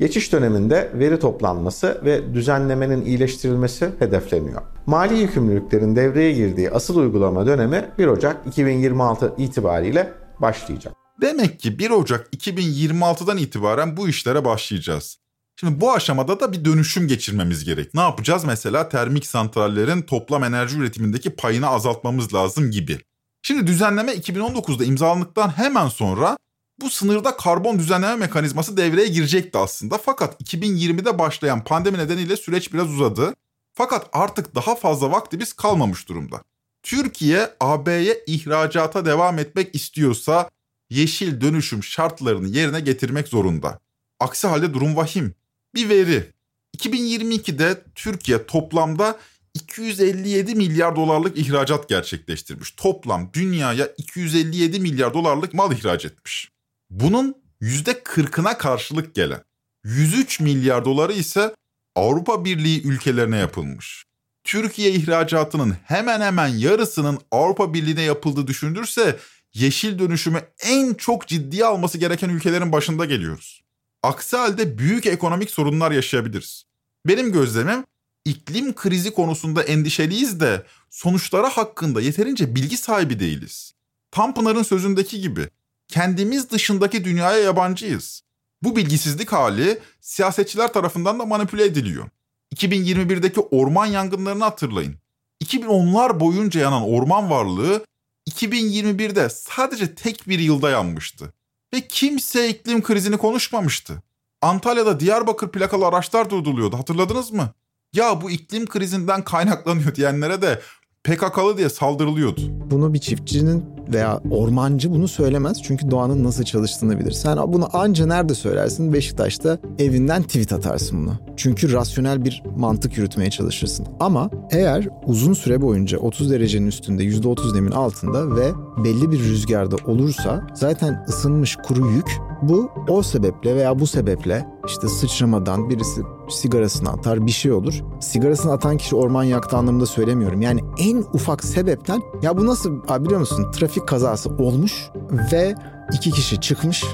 [0.00, 4.62] Geçiş döneminde veri toplanması ve düzenlemenin iyileştirilmesi hedefleniyor.
[4.86, 10.92] Mali yükümlülüklerin devreye girdiği asıl uygulama dönemi 1 Ocak 2026 itibariyle başlayacak.
[11.20, 15.18] Demek ki 1 Ocak 2026'dan itibaren bu işlere başlayacağız.
[15.56, 17.94] Şimdi bu aşamada da bir dönüşüm geçirmemiz gerek.
[17.94, 18.44] Ne yapacağız?
[18.44, 22.98] Mesela termik santrallerin toplam enerji üretimindeki payını azaltmamız lazım gibi.
[23.42, 26.36] Şimdi düzenleme 2019'da imzalandıktan hemen sonra
[26.80, 29.98] bu sınırda karbon düzenleme mekanizması devreye girecekti aslında.
[29.98, 33.34] Fakat 2020'de başlayan pandemi nedeniyle süreç biraz uzadı.
[33.74, 36.42] Fakat artık daha fazla vaktimiz kalmamış durumda.
[36.82, 40.50] Türkiye AB'ye ihracata devam etmek istiyorsa
[40.90, 43.80] yeşil dönüşüm şartlarını yerine getirmek zorunda.
[44.20, 45.34] Aksi halde durum vahim.
[45.74, 46.32] Bir veri.
[46.76, 49.18] 2022'de Türkiye toplamda
[49.54, 52.70] 257 milyar dolarlık ihracat gerçekleştirmiş.
[52.70, 56.50] Toplam dünyaya 257 milyar dolarlık mal ihraç etmiş.
[56.90, 59.42] Bunun %40'ına karşılık gelen
[59.84, 61.54] 103 milyar doları ise
[61.96, 64.04] Avrupa Birliği ülkelerine yapılmış.
[64.44, 69.18] Türkiye ihracatının hemen hemen yarısının Avrupa Birliği'ne yapıldığı düşünülürse
[69.54, 73.62] yeşil dönüşümü en çok ciddiye alması gereken ülkelerin başında geliyoruz.
[74.02, 76.64] Aksi halde büyük ekonomik sorunlar yaşayabiliriz.
[77.06, 77.84] Benim gözlemim
[78.24, 83.74] iklim krizi konusunda endişeliyiz de sonuçlara hakkında yeterince bilgi sahibi değiliz.
[84.10, 85.48] Tanpınar'ın sözündeki gibi
[85.90, 88.22] kendimiz dışındaki dünyaya yabancıyız.
[88.62, 92.08] Bu bilgisizlik hali siyasetçiler tarafından da manipüle ediliyor.
[92.54, 94.96] 2021'deki orman yangınlarını hatırlayın.
[95.44, 97.84] 2010'lar boyunca yanan orman varlığı
[98.30, 101.32] 2021'de sadece tek bir yılda yanmıştı.
[101.74, 104.02] Ve kimse iklim krizini konuşmamıştı.
[104.42, 107.50] Antalya'da Diyarbakır plakalı araçlar durduruluyordu hatırladınız mı?
[107.92, 110.60] Ya bu iklim krizinden kaynaklanıyor diyenlere de
[111.04, 112.40] PKK'lı diye saldırılıyordu.
[112.70, 117.10] Bunu bir çiftçinin veya ormancı bunu söylemez çünkü doğanın nasıl çalıştığını bilir.
[117.10, 118.92] Sen bunu anca nerede söylersin?
[118.92, 121.14] Beşiktaş'ta evinden tweet atarsın bunu.
[121.36, 123.86] Çünkü rasyonel bir mantık yürütmeye çalışırsın.
[124.00, 128.52] Ama eğer uzun süre boyunca 30 derecenin üstünde %30 nemin altında ve
[128.84, 134.88] belli bir rüzgarda olursa zaten ısınmış kuru yük Bu o sebeple veya bu sebeple işte
[134.88, 137.82] sıçramadan birisi sigarasını atar bir şey olur.
[138.00, 140.40] Sigarasını atan kişi orman yaktı anlamında söylemiyorum.
[140.40, 144.90] Yani en ufak sebepten ya bu nasıl abi biliyor musun trafik kazası olmuş
[145.32, 145.54] ve
[145.92, 146.84] iki kişi çıkmış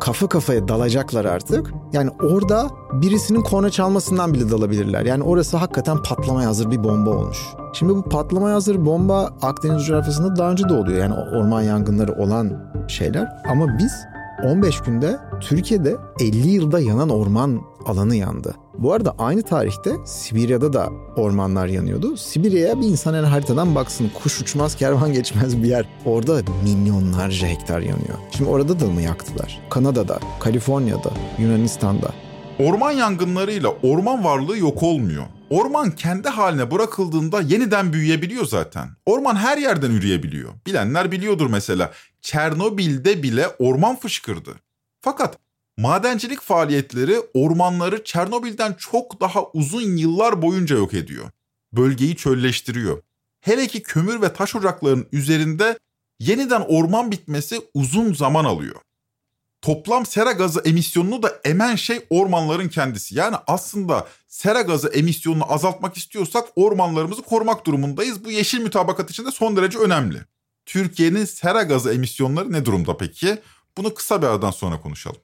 [0.00, 1.72] kafa kafaya dalacaklar artık.
[1.92, 5.04] Yani orada birisinin korna çalmasından bile dalabilirler.
[5.04, 7.38] Yani orası hakikaten patlamaya hazır bir bomba olmuş.
[7.72, 10.98] Şimdi bu patlamaya hazır bomba Akdeniz coğrafyasında daha önce de oluyor.
[10.98, 13.28] Yani orman yangınları olan şeyler.
[13.50, 13.92] Ama biz
[14.44, 18.54] 15 günde Türkiye'de 50 yılda yanan orman alanı yandı.
[18.78, 22.16] Bu arada aynı tarihte Sibirya'da da ormanlar yanıyordu.
[22.16, 25.88] Sibirya'ya bir insan yani haritadan baksın kuş uçmaz kervan geçmez bir yer.
[26.04, 28.18] Orada milyonlarca hektar yanıyor.
[28.30, 29.60] Şimdi orada da mı yaktılar?
[29.70, 32.10] Kanada'da, Kaliforniya'da, Yunanistan'da.
[32.58, 35.24] Orman yangınlarıyla orman varlığı yok olmuyor.
[35.50, 38.88] Orman kendi haline bırakıldığında yeniden büyüyebiliyor zaten.
[39.06, 40.52] Orman her yerden üreyebiliyor.
[40.66, 41.90] Bilenler biliyordur mesela.
[42.26, 44.54] Çernobil'de bile orman fışkırdı.
[45.00, 45.38] Fakat
[45.76, 51.30] madencilik faaliyetleri ormanları Çernobil'den çok daha uzun yıllar boyunca yok ediyor.
[51.72, 53.02] Bölgeyi çölleştiriyor.
[53.40, 55.78] Hele ki kömür ve taş ocaklarının üzerinde
[56.18, 58.80] yeniden orman bitmesi uzun zaman alıyor.
[59.62, 63.14] Toplam sera gazı emisyonunu da emen şey ormanların kendisi.
[63.14, 68.24] Yani aslında sera gazı emisyonunu azaltmak istiyorsak ormanlarımızı korumak durumundayız.
[68.24, 70.18] Bu yeşil mütabakat için de son derece önemli.
[70.66, 73.38] Türkiye'nin sera gazı emisyonları ne durumda peki?
[73.76, 75.20] Bunu kısa bir aradan sonra konuşalım.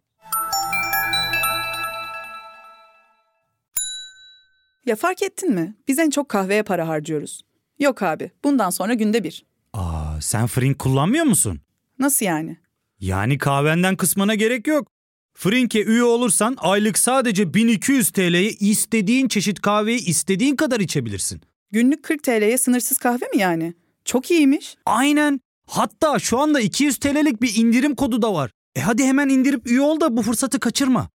[4.87, 5.74] Ya fark ettin mi?
[5.88, 7.42] Biz en çok kahveye para harcıyoruz.
[7.78, 9.44] Yok abi, bundan sonra günde bir.
[9.72, 11.61] Aa, sen Frink kullanmıyor musun?
[11.98, 12.57] Nasıl yani?
[13.00, 14.88] Yani kahvenden kısmına gerek yok.
[15.35, 21.40] Frink'e üye olursan aylık sadece 1200 TL'ye istediğin çeşit kahveyi istediğin kadar içebilirsin.
[21.70, 23.74] Günlük 40 TL'ye sınırsız kahve mi yani?
[24.05, 24.77] Çok iyiymiş.
[24.87, 25.41] Aynen.
[25.67, 28.51] Hatta şu anda 200 TL'lik bir indirim kodu da var.
[28.77, 31.09] E hadi hemen indirip üye ol da bu fırsatı kaçırma.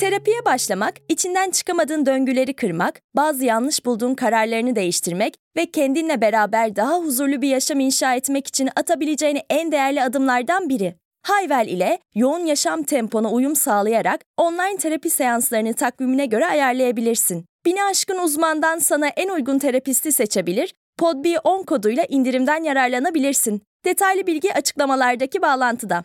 [0.00, 6.98] Terapiye başlamak, içinden çıkamadığın döngüleri kırmak, bazı yanlış bulduğun kararlarını değiştirmek ve kendinle beraber daha
[6.98, 10.94] huzurlu bir yaşam inşa etmek için atabileceğin en değerli adımlardan biri.
[11.22, 17.44] Hayvel ile yoğun yaşam tempona uyum sağlayarak online terapi seanslarını takvimine göre ayarlayabilirsin.
[17.68, 23.62] Bini aşkın uzmandan sana en uygun terapisti seçebilir, podb10 koduyla indirimden yararlanabilirsin.
[23.84, 26.04] Detaylı bilgi açıklamalardaki bağlantıda.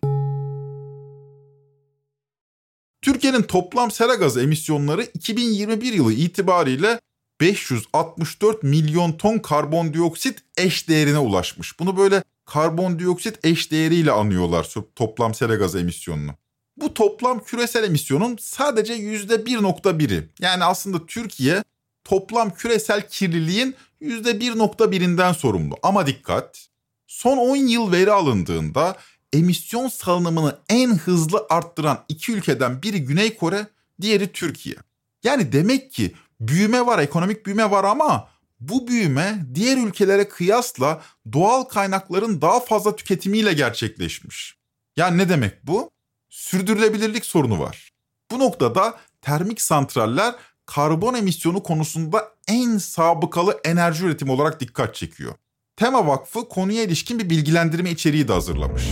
[3.01, 6.99] Türkiye'nin toplam sera gazı emisyonları 2021 yılı itibariyle
[7.41, 11.79] 564 milyon ton karbondioksit eş değerine ulaşmış.
[11.79, 16.31] Bunu böyle karbondioksit eş değeriyle anıyorlar toplam sera gazı emisyonunu.
[16.77, 20.29] Bu toplam küresel emisyonun sadece %1.1'i.
[20.39, 21.63] Yani aslında Türkiye
[22.03, 25.75] toplam küresel kirliliğin %1.1'inden sorumlu.
[25.83, 26.67] Ama dikkat,
[27.07, 28.97] son 10 yıl veri alındığında
[29.33, 33.67] emisyon salınımını en hızlı arttıran iki ülkeden biri Güney Kore,
[34.01, 34.75] diğeri Türkiye.
[35.23, 41.01] Yani demek ki büyüme var, ekonomik büyüme var ama bu büyüme diğer ülkelere kıyasla
[41.33, 44.55] doğal kaynakların daha fazla tüketimiyle gerçekleşmiş.
[44.97, 45.91] Yani ne demek bu?
[46.33, 47.91] Sürdürülebilirlik sorunu var.
[48.31, 55.33] Bu noktada termik santraller karbon emisyonu konusunda en sabıkalı enerji üretimi olarak dikkat çekiyor.
[55.75, 58.83] Tema Vakfı konuya ilişkin bir bilgilendirme içeriği de hazırlamış.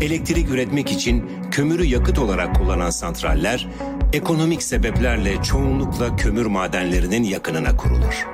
[0.00, 3.66] Elektrik üretmek için kömürü yakıt olarak kullanan santraller,
[4.12, 8.26] ekonomik sebeplerle çoğunlukla kömür madenlerinin yakınına kurulur.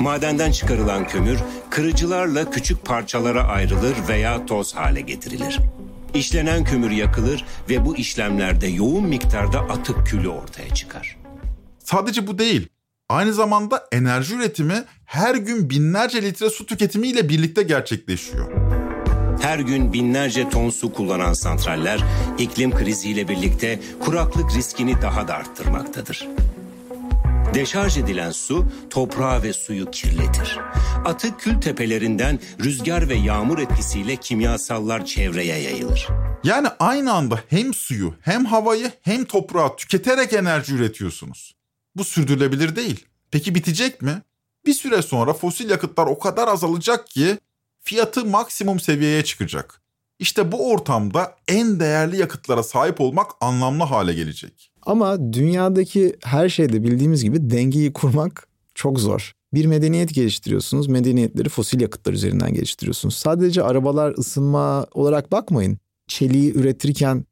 [0.00, 1.38] Madenden çıkarılan kömür
[1.70, 5.60] kırıcılarla küçük parçalara ayrılır veya toz hale getirilir.
[6.14, 11.16] İşlenen kömür yakılır ve bu işlemlerde yoğun miktarda atık külü ortaya çıkar.
[11.78, 12.68] Sadece bu değil.
[13.08, 18.52] Aynı zamanda enerji üretimi her gün binlerce litre su tüketimiyle birlikte gerçekleşiyor.
[19.42, 22.00] Her gün binlerce ton su kullanan santraller
[22.38, 26.28] iklim kriziyle birlikte kuraklık riskini daha da arttırmaktadır.
[27.54, 30.58] Deşarj edilen su toprağı ve suyu kirletir.
[31.04, 36.08] Atık kül tepelerinden rüzgar ve yağmur etkisiyle kimyasallar çevreye yayılır.
[36.44, 41.54] Yani aynı anda hem suyu hem havayı hem toprağı tüketerek enerji üretiyorsunuz.
[41.96, 43.06] Bu sürdürülebilir değil.
[43.30, 44.22] Peki bitecek mi?
[44.66, 47.38] Bir süre sonra fosil yakıtlar o kadar azalacak ki
[47.80, 49.83] fiyatı maksimum seviyeye çıkacak.
[50.18, 54.70] İşte bu ortamda en değerli yakıtlara sahip olmak anlamlı hale gelecek.
[54.82, 59.32] Ama dünyadaki her şeyde bildiğimiz gibi dengeyi kurmak çok zor.
[59.54, 60.86] Bir medeniyet geliştiriyorsunuz.
[60.86, 63.16] Medeniyetleri fosil yakıtlar üzerinden geliştiriyorsunuz.
[63.16, 65.78] Sadece arabalar ısınma olarak bakmayın.
[66.08, 67.24] Çeliği üretirken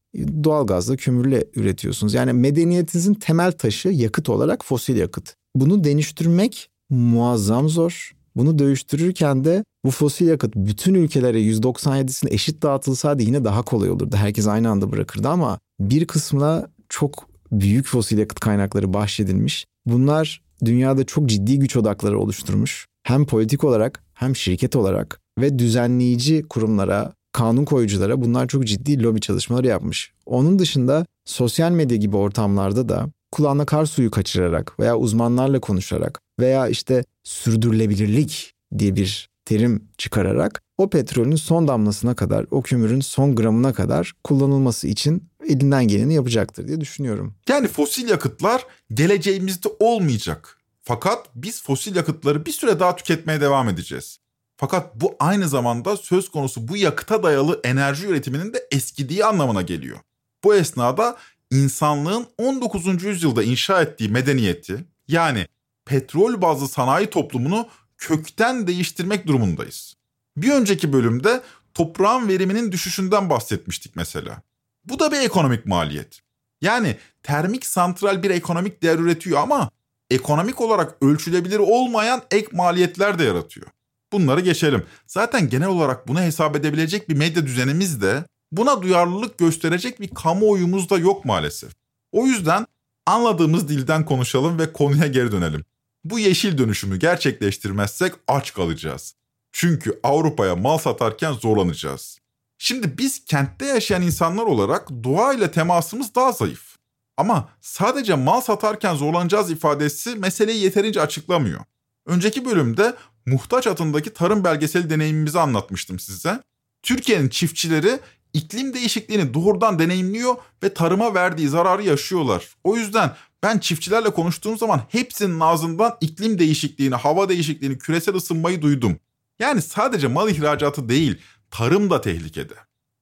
[0.44, 2.14] doğalgazla kömürle üretiyorsunuz.
[2.14, 5.34] Yani medeniyetinizin temel taşı yakıt olarak fosil yakıt.
[5.56, 13.22] Bunu dönüştürmek muazzam zor Bunu dövüştürürken de bu fosil yakıt bütün ülkelere %97'sine eşit dağıtılsaydı
[13.22, 14.16] yine daha kolay olurdu.
[14.16, 19.66] Herkes aynı anda bırakırdı ama bir kısmına çok büyük fosil yakıt kaynakları bahşedilmiş.
[19.86, 22.86] Bunlar dünyada çok ciddi güç odakları oluşturmuş.
[23.02, 29.20] Hem politik olarak hem şirket olarak ve düzenleyici kurumlara, kanun koyuculara bunlar çok ciddi lobi
[29.20, 30.12] çalışmaları yapmış.
[30.26, 36.68] Onun dışında sosyal medya gibi ortamlarda da kulağına kar suyu kaçırarak veya uzmanlarla konuşarak veya
[36.68, 43.72] işte sürdürülebilirlik diye bir terim çıkararak o petrolün son damlasına kadar, o kömürün son gramına
[43.72, 47.34] kadar kullanılması için elinden geleni yapacaktır diye düşünüyorum.
[47.48, 50.58] Yani fosil yakıtlar geleceğimizde olmayacak.
[50.82, 54.18] Fakat biz fosil yakıtları bir süre daha tüketmeye devam edeceğiz.
[54.56, 59.98] Fakat bu aynı zamanda söz konusu bu yakıta dayalı enerji üretiminin de eskidiği anlamına geliyor.
[60.44, 61.16] Bu esnada
[61.50, 63.04] insanlığın 19.
[63.04, 65.46] yüzyılda inşa ettiği medeniyeti yani
[65.84, 67.68] petrol bazlı sanayi toplumunu
[67.98, 69.94] kökten değiştirmek durumundayız.
[70.36, 71.42] Bir önceki bölümde
[71.74, 74.42] toprağın veriminin düşüşünden bahsetmiştik mesela.
[74.84, 76.20] Bu da bir ekonomik maliyet.
[76.60, 79.70] Yani termik santral bir ekonomik değer üretiyor ama
[80.10, 83.66] ekonomik olarak ölçülebilir olmayan ek maliyetler de yaratıyor.
[84.12, 84.84] Bunları geçelim.
[85.06, 90.90] Zaten genel olarak bunu hesap edebilecek bir medya düzenimiz de buna duyarlılık gösterecek bir kamuoyumuz
[90.90, 91.72] da yok maalesef.
[92.12, 92.66] O yüzden
[93.06, 95.64] anladığımız dilden konuşalım ve konuya geri dönelim.
[96.04, 99.14] Bu yeşil dönüşümü gerçekleştirmezsek aç kalacağız.
[99.52, 102.18] Çünkü Avrupa'ya mal satarken zorlanacağız.
[102.58, 106.76] Şimdi biz kentte yaşayan insanlar olarak doğayla temasımız daha zayıf.
[107.16, 111.60] Ama sadece mal satarken zorlanacağız ifadesi meseleyi yeterince açıklamıyor.
[112.06, 112.94] Önceki bölümde
[113.26, 116.42] muhtaç atındaki tarım belgeseli deneyimimizi anlatmıştım size.
[116.82, 118.00] Türkiye'nin çiftçileri
[118.32, 122.48] iklim değişikliğini doğrudan deneyimliyor ve tarıma verdiği zararı yaşıyorlar.
[122.64, 128.96] O yüzden ben çiftçilerle konuştuğum zaman hepsinin ağzından iklim değişikliğini, hava değişikliğini, küresel ısınmayı duydum.
[129.38, 131.18] Yani sadece mal ihracatı değil,
[131.50, 132.54] tarım da tehlikede.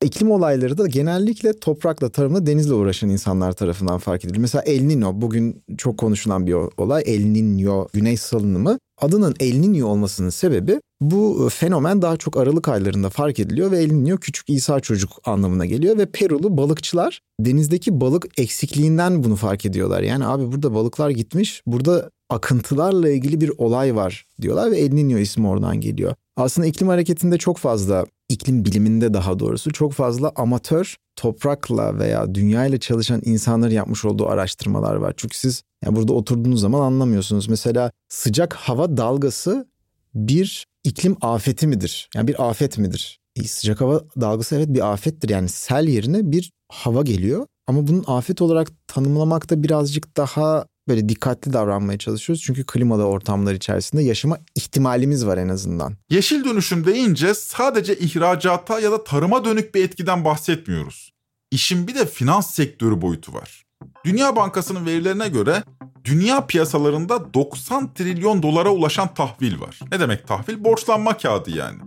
[0.05, 4.39] İklim olayları da genellikle toprakla, tarımla, denizle uğraşan insanlar tarafından fark edilir.
[4.39, 7.03] Mesela El Nino bugün çok konuşulan bir olay.
[7.07, 8.79] El Nino güney salınımı.
[9.01, 13.93] Adının El Nino olmasının sebebi bu fenomen daha çok Aralık aylarında fark ediliyor ve El
[13.93, 20.03] Nino küçük İsa çocuk anlamına geliyor ve Perulu balıkçılar denizdeki balık eksikliğinden bunu fark ediyorlar.
[20.03, 25.19] Yani abi burada balıklar gitmiş, burada akıntılarla ilgili bir olay var diyorlar ve El Nino
[25.19, 26.15] ismi oradan geliyor.
[26.37, 32.79] Aslında iklim hareketinde çok fazla, iklim biliminde daha doğrusu çok fazla amatör toprakla veya dünyayla
[32.81, 35.15] çalışan insanların yapmış olduğu araştırmalar var.
[35.17, 37.49] Çünkü siz yani burada oturduğunuz zaman anlamıyorsunuz.
[37.49, 39.69] Mesela sıcak hava dalgası
[40.15, 42.09] bir iklim afeti midir?
[42.15, 43.19] Yani bir afet midir?
[43.37, 45.29] E, sıcak hava dalgası evet bir afettir.
[45.29, 47.47] Yani sel yerine bir hava geliyor.
[47.67, 52.43] Ama bunun afet olarak tanımlamakta birazcık daha böyle dikkatli davranmaya çalışıyoruz.
[52.43, 55.95] Çünkü klimalı ortamlar içerisinde yaşama ihtimalimiz var en azından.
[56.11, 61.13] Yeşil dönüşüm deyince sadece ihracata ya da tarıma dönük bir etkiden bahsetmiyoruz.
[61.51, 63.65] İşin bir de finans sektörü boyutu var.
[64.05, 65.63] Dünya Bankası'nın verilerine göre
[66.05, 69.79] dünya piyasalarında 90 trilyon dolara ulaşan tahvil var.
[69.93, 70.65] Ne demek tahvil?
[70.65, 71.79] Borçlanma kağıdı yani.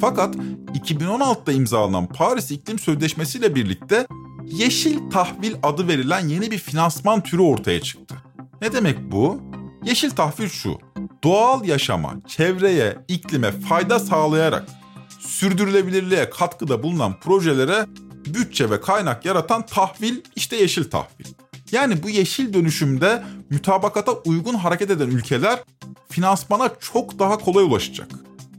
[0.00, 0.34] Fakat
[0.74, 4.06] 2016'da imzalanan Paris İklim Sözleşmesi ile birlikte
[4.46, 8.21] yeşil tahvil adı verilen yeni bir finansman türü ortaya çıktı.
[8.62, 9.40] Ne demek bu?
[9.84, 10.78] Yeşil tahvil şu.
[11.24, 14.68] Doğal yaşama, çevreye, iklime fayda sağlayarak
[15.20, 17.86] sürdürülebilirliğe katkıda bulunan projelere
[18.26, 21.24] bütçe ve kaynak yaratan tahvil işte yeşil tahvil.
[21.72, 25.58] Yani bu yeşil dönüşümde mütabakata uygun hareket eden ülkeler
[26.10, 28.08] finansmana çok daha kolay ulaşacak.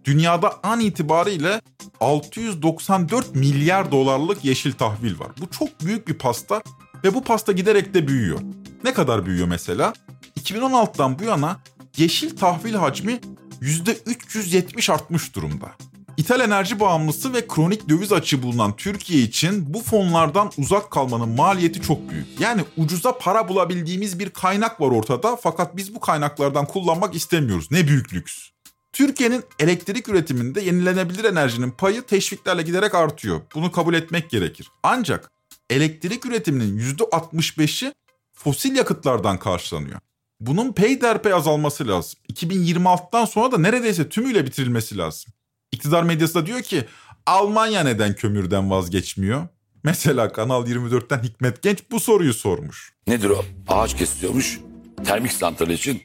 [0.05, 1.61] Dünyada an itibariyle
[1.99, 5.27] 694 milyar dolarlık yeşil tahvil var.
[5.41, 6.61] Bu çok büyük bir pasta
[7.03, 8.39] ve bu pasta giderek de büyüyor.
[8.83, 9.93] Ne kadar büyüyor mesela?
[10.39, 11.59] 2016'dan bu yana
[11.97, 13.19] yeşil tahvil hacmi
[13.61, 15.71] %370 artmış durumda.
[16.17, 21.81] İthal enerji bağımlısı ve kronik döviz açığı bulunan Türkiye için bu fonlardan uzak kalmanın maliyeti
[21.81, 22.27] çok büyük.
[22.39, 27.71] Yani ucuza para bulabildiğimiz bir kaynak var ortada fakat biz bu kaynaklardan kullanmak istemiyoruz.
[27.71, 28.49] Ne büyük lüks.
[28.93, 33.41] Türkiye'nin elektrik üretiminde yenilenebilir enerjinin payı teşviklerle giderek artıyor.
[33.55, 34.67] Bunu kabul etmek gerekir.
[34.83, 35.31] Ancak
[35.69, 37.93] elektrik üretiminin %65'i
[38.33, 39.99] fosil yakıtlardan karşılanıyor.
[40.39, 42.19] Bunun peyderpey azalması lazım.
[42.33, 45.33] 2026'dan sonra da neredeyse tümüyle bitirilmesi lazım.
[45.71, 46.85] İktidar medyası da diyor ki
[47.25, 49.47] Almanya neden kömürden vazgeçmiyor?
[49.83, 52.93] Mesela Kanal 24'ten Hikmet Genç bu soruyu sormuş.
[53.07, 53.45] Nedir o?
[53.67, 54.59] Ağaç kesiliyormuş.
[55.05, 56.01] Termik santral için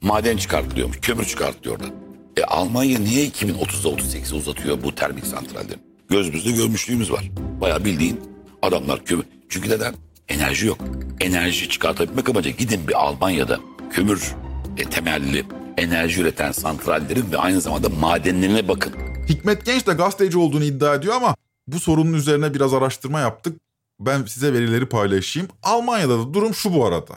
[0.00, 0.98] maden çıkartılıyormuş.
[1.00, 1.78] Kömür çıkartılıyor.
[2.36, 5.78] E Almanya niye 2030'da 38'e uzatıyor bu termik santralleri?
[6.08, 7.30] Gözümüzde görmüşlüğümüz var.
[7.60, 8.20] Baya bildiğin
[8.62, 9.24] adamlar kömür.
[9.48, 9.94] Çünkü neden?
[10.28, 10.78] Enerji yok.
[11.20, 14.34] Enerji çıkartabilmek amacı gidin bir Almanya'da kömür
[14.76, 15.44] e, temelli
[15.76, 18.92] enerji üreten santrallerin ve aynı zamanda madenlerine bakın.
[19.28, 23.60] Hikmet Genç de gazeteci olduğunu iddia ediyor ama bu sorunun üzerine biraz araştırma yaptık.
[24.00, 25.48] Ben size verileri paylaşayım.
[25.62, 27.14] Almanya'da da durum şu bu arada.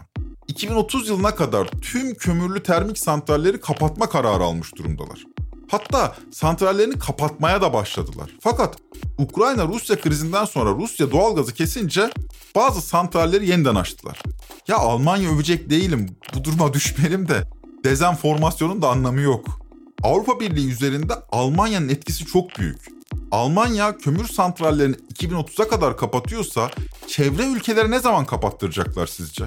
[0.47, 5.23] 2030 yılına kadar tüm kömürlü termik santralleri kapatma kararı almış durumdalar.
[5.71, 8.31] Hatta santrallerini kapatmaya da başladılar.
[8.39, 8.77] Fakat
[9.17, 12.09] Ukrayna-Rusya krizinden sonra Rusya doğalgazı kesince
[12.55, 14.21] bazı santralleri yeniden açtılar.
[14.67, 17.43] Ya Almanya övecek değilim, bu duruma düşmeyelim de
[17.83, 19.59] dezenformasyonun da anlamı yok.
[20.03, 22.95] Avrupa Birliği üzerinde Almanya'nın etkisi çok büyük.
[23.31, 26.71] Almanya kömür santrallerini 2030'a kadar kapatıyorsa
[27.07, 29.45] çevre ülkeleri ne zaman kapattıracaklar sizce?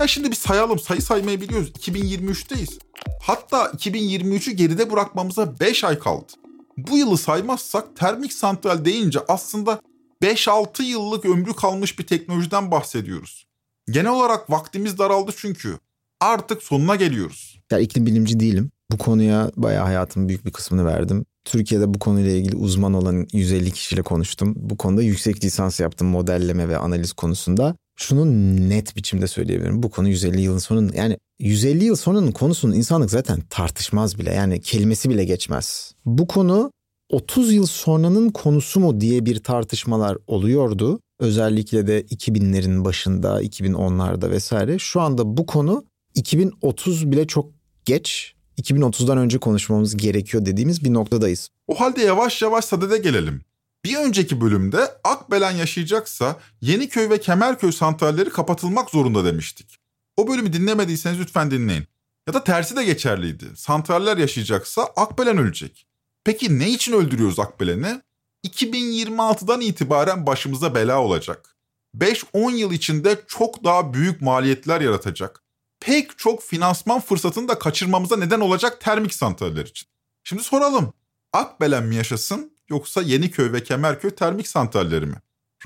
[0.00, 2.78] Ya şimdi bir sayalım sayı saymayı biliyoruz 2023'teyiz.
[3.22, 6.32] Hatta 2023'ü geride bırakmamıza 5 ay kaldı.
[6.76, 9.80] Bu yılı saymazsak termik santral deyince aslında
[10.22, 13.46] 5-6 yıllık ömrü kalmış bir teknolojiden bahsediyoruz.
[13.90, 15.78] Genel olarak vaktimiz daraldı çünkü.
[16.20, 17.60] Artık sonuna geliyoruz.
[17.72, 18.70] Ya iklim bilimci değilim.
[18.92, 21.24] Bu konuya bayağı hayatımın büyük bir kısmını verdim.
[21.44, 24.54] Türkiye'de bu konuyla ilgili uzman olan 150 kişiyle konuştum.
[24.56, 27.76] Bu konuda yüksek lisans yaptım modelleme ve analiz konusunda.
[28.00, 28.26] Şunu
[28.68, 29.82] net biçimde söyleyebilirim.
[29.82, 34.34] Bu konu 150 yılın sonunun yani 150 yıl sonunun konusunu insanlık zaten tartışmaz bile.
[34.34, 35.94] Yani kelimesi bile geçmez.
[36.04, 36.70] Bu konu
[37.10, 41.00] 30 yıl sonranın konusu mu diye bir tartışmalar oluyordu.
[41.20, 44.78] Özellikle de 2000'lerin başında, 2010'larda vesaire.
[44.78, 45.84] Şu anda bu konu
[46.14, 47.52] 2030 bile çok
[47.84, 51.48] geç 2030'dan önce konuşmamız gerekiyor dediğimiz bir noktadayız.
[51.66, 53.47] O halde yavaş yavaş sadede gelelim.
[53.84, 59.78] Bir önceki bölümde Akbelen yaşayacaksa Yeniköy ve Kemerköy santralleri kapatılmak zorunda demiştik.
[60.16, 61.86] O bölümü dinlemediyseniz lütfen dinleyin.
[62.28, 63.44] Ya da tersi de geçerliydi.
[63.56, 65.86] Santraller yaşayacaksa Akbelen ölecek.
[66.24, 68.00] Peki ne için öldürüyoruz Akbelen'i?
[68.46, 71.56] 2026'dan itibaren başımıza bela olacak.
[71.96, 75.44] 5-10 yıl içinde çok daha büyük maliyetler yaratacak
[75.80, 79.88] pek çok finansman fırsatını da kaçırmamıza neden olacak termik santraller için.
[80.24, 80.92] Şimdi soralım.
[81.32, 85.16] Akbelen mi yaşasın yoksa Yeniköy ve Kemerköy termik santralleri mi?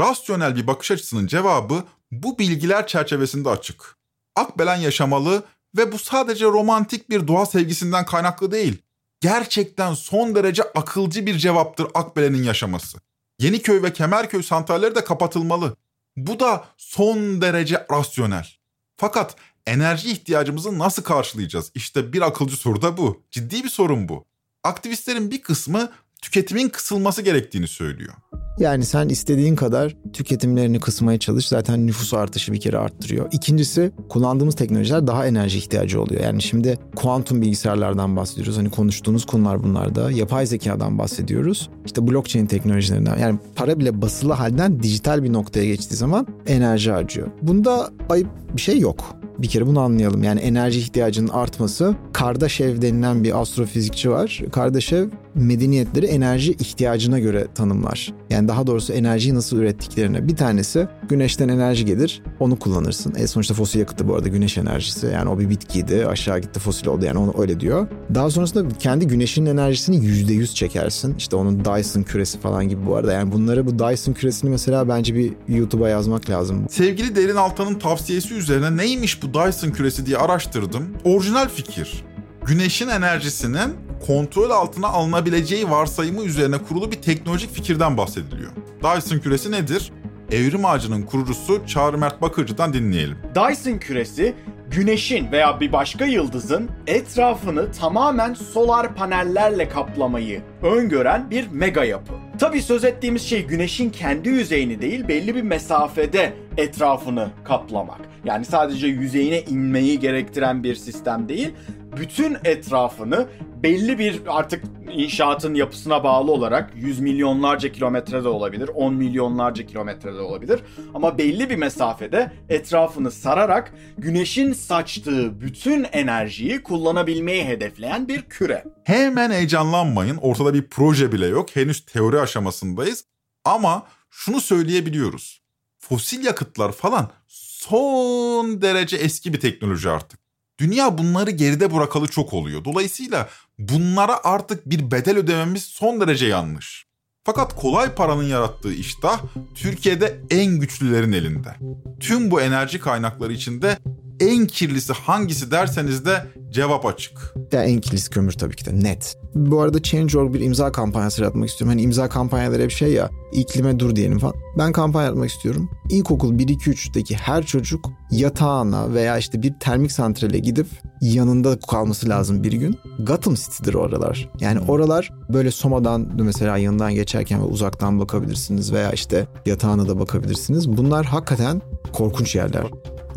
[0.00, 3.96] Rasyonel bir bakış açısının cevabı bu bilgiler çerçevesinde açık.
[4.36, 5.44] Akbelen yaşamalı
[5.76, 8.82] ve bu sadece romantik bir doğa sevgisinden kaynaklı değil.
[9.20, 12.98] Gerçekten son derece akılcı bir cevaptır Akbelen'in yaşaması.
[13.38, 15.76] Yeniköy ve Kemerköy santralleri de kapatılmalı.
[16.16, 18.48] Bu da son derece rasyonel.
[18.96, 19.36] Fakat
[19.66, 21.72] enerji ihtiyacımızı nasıl karşılayacağız?
[21.74, 23.22] İşte bir akılcı soru da bu.
[23.30, 24.26] Ciddi bir sorun bu.
[24.64, 28.14] Aktivistlerin bir kısmı tüketimin kısılması gerektiğini söylüyor.
[28.58, 33.28] Yani sen istediğin kadar tüketimlerini kısmaya çalış zaten nüfus artışı bir kere arttırıyor.
[33.32, 36.20] İkincisi kullandığımız teknolojiler daha enerji ihtiyacı oluyor.
[36.20, 38.56] Yani şimdi kuantum bilgisayarlardan bahsediyoruz.
[38.56, 40.10] Hani konuştuğumuz konular bunlarda.
[40.10, 41.70] Yapay zekadan bahsediyoruz.
[41.86, 43.18] İşte blockchain teknolojilerinden.
[43.18, 47.28] Yani para bile basılı halden dijital bir noktaya geçtiği zaman enerji harcıyor.
[47.42, 49.16] Bunda ayıp bir şey yok.
[49.38, 50.22] Bir kere bunu anlayalım.
[50.22, 51.94] Yani enerji ihtiyacının artması.
[52.12, 54.42] Kardashev denilen bir astrofizikçi var.
[54.52, 58.14] Kardashev medeniyetleri enerji ihtiyacına göre tanımlar.
[58.30, 60.28] Yani daha doğrusu enerjiyi nasıl ürettiklerine.
[60.28, 63.14] Bir tanesi güneşten enerji gelir, onu kullanırsın.
[63.14, 65.06] E sonuçta fosil yakıtı bu arada güneş enerjisi.
[65.06, 67.86] Yani o bir bitkiydi, aşağı gitti fosil oldu yani onu öyle diyor.
[68.14, 71.14] Daha sonrasında kendi güneşin enerjisini %100 çekersin.
[71.18, 73.12] İşte onun Dyson küresi falan gibi bu arada.
[73.12, 76.66] Yani bunları bu Dyson küresini mesela bence bir YouTube'a yazmak lazım.
[76.70, 80.84] Sevgili Derin Altan'ın tavsiyesi üzerine neymiş bu Dyson küresi diye araştırdım.
[81.04, 82.04] Orijinal fikir.
[82.46, 83.76] Güneşin enerjisinin
[84.06, 88.50] kontrol altına alınabileceği varsayımı üzerine kurulu bir teknolojik fikirden bahsediliyor.
[88.82, 89.92] Dyson küresi nedir?
[90.32, 93.18] Evrim Ağacı'nın kurucusu Çağrı Mert Bakırcı'dan dinleyelim.
[93.34, 94.34] Dyson küresi
[94.70, 102.12] güneşin veya bir başka yıldızın etrafını tamamen solar panellerle kaplamayı öngören bir mega yapı.
[102.38, 108.00] Tabi söz ettiğimiz şey güneşin kendi yüzeyini değil belli bir mesafede etrafını kaplamak.
[108.24, 111.54] Yani sadece yüzeyine inmeyi gerektiren bir sistem değil,
[111.96, 113.28] bütün etrafını
[113.62, 120.60] belli bir artık inşaatın yapısına bağlı olarak yüz milyonlarca kilometrede olabilir, 10 milyonlarca kilometrede olabilir.
[120.94, 128.64] Ama belli bir mesafede etrafını sararak güneşin saçtığı bütün enerjiyi kullanabilmeyi hedefleyen bir küre.
[128.84, 130.16] Hemen heyecanlanmayın.
[130.16, 131.56] Ortada bir proje bile yok.
[131.56, 133.04] Henüz teori aşamasındayız.
[133.44, 135.42] Ama şunu söyleyebiliyoruz.
[135.78, 140.21] Fosil yakıtlar falan son derece eski bir teknoloji artık.
[140.62, 142.64] Dünya bunları geride bırakalı çok oluyor.
[142.64, 146.86] Dolayısıyla bunlara artık bir bedel ödememiz son derece yanlış.
[147.24, 149.20] Fakat kolay paranın yarattığı iştah
[149.54, 151.54] Türkiye'de en güçlülerin elinde.
[152.00, 153.78] Tüm bu enerji kaynakları içinde
[154.22, 157.34] en kirlisi hangisi derseniz de cevap açık.
[157.52, 159.16] Ya en kirlisi kömür tabii ki de net.
[159.34, 161.72] Bu arada Change.org bir imza kampanyası yaratmak istiyorum.
[161.72, 164.34] Hani imza kampanyaları hep şey ya iklime dur diyelim falan.
[164.58, 165.70] Ben kampanya yapmak istiyorum.
[165.90, 170.66] İlkokul 1-2-3'teki her çocuk yatağına veya işte bir termik santrale gidip
[171.00, 172.78] yanında kalması lazım bir gün.
[172.98, 174.30] Gotham City'dir oralar.
[174.40, 180.76] Yani oralar böyle Soma'dan mesela yanından geçerken ve uzaktan bakabilirsiniz veya işte yatağına da bakabilirsiniz.
[180.76, 181.62] Bunlar hakikaten
[181.92, 182.64] korkunç yerler.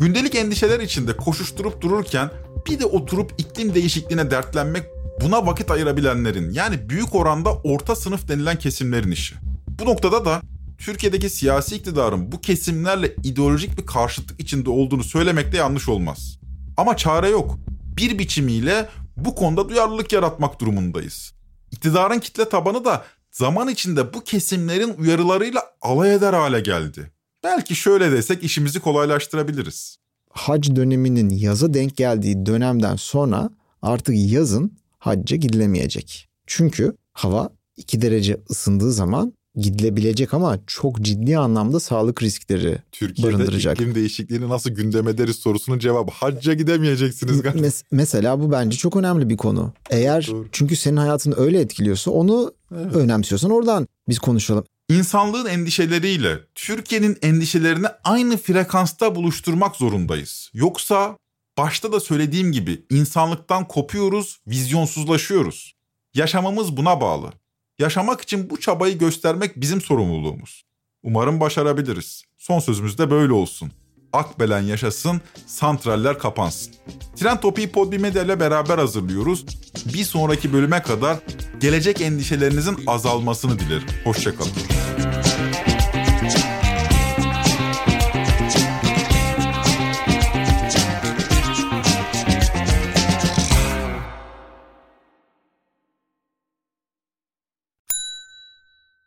[0.00, 2.30] Gündelik endişeler içinde koşuşturup dururken
[2.66, 4.86] bir de oturup iklim değişikliğine dertlenmek
[5.20, 9.34] buna vakit ayırabilenlerin yani büyük oranda orta sınıf denilen kesimlerin işi.
[9.68, 10.42] Bu noktada da
[10.78, 16.38] Türkiye'deki siyasi iktidarın bu kesimlerle ideolojik bir karşıtlık içinde olduğunu söylemekte yanlış olmaz.
[16.76, 17.58] Ama çare yok.
[17.96, 21.34] Bir biçimiyle bu konuda duyarlılık yaratmak durumundayız.
[21.70, 27.15] İktidarın kitle tabanı da zaman içinde bu kesimlerin uyarılarıyla alay eder hale geldi.
[27.46, 29.96] Belki şöyle desek işimizi kolaylaştırabiliriz.
[30.30, 33.50] Hac döneminin yaza denk geldiği dönemden sonra
[33.82, 36.28] artık yazın hacca gidilemeyecek.
[36.46, 43.80] Çünkü hava 2 derece ısındığı zaman gidilebilecek ama çok ciddi anlamda sağlık riskleri Türkiye'de barındıracak.
[43.80, 47.66] iklim değişikliğini nasıl gündem ederiz sorusunun cevabı hacca gidemeyeceksiniz galiba.
[47.66, 49.72] Mes- mesela bu bence çok önemli bir konu.
[49.90, 50.46] Eğer Doğru.
[50.52, 54.64] çünkü senin hayatını öyle etkiliyorsa onu önemsiyorsan oradan biz konuşalım.
[54.88, 60.50] İnsanlığın endişeleriyle Türkiye'nin endişelerini aynı frekansta buluşturmak zorundayız.
[60.54, 61.18] Yoksa
[61.58, 65.74] başta da söylediğim gibi insanlıktan kopuyoruz, vizyonsuzlaşıyoruz.
[66.14, 67.32] Yaşamamız buna bağlı.
[67.78, 70.62] Yaşamak için bu çabayı göstermek bizim sorumluluğumuz.
[71.02, 72.24] Umarım başarabiliriz.
[72.36, 73.72] Son sözümüz de böyle olsun.
[74.16, 76.74] Akbelen yaşasın, santraller kapansın.
[77.16, 79.46] Trend Topi'yi Podbi Medya ile beraber hazırlıyoruz.
[79.94, 81.18] Bir sonraki bölüme kadar
[81.60, 83.86] gelecek endişelerinizin azalmasını dilerim.
[84.04, 84.52] Hoşçakalın.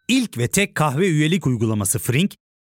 [0.08, 2.36] İlk ve tek kahve üyelik uygulaması Frink,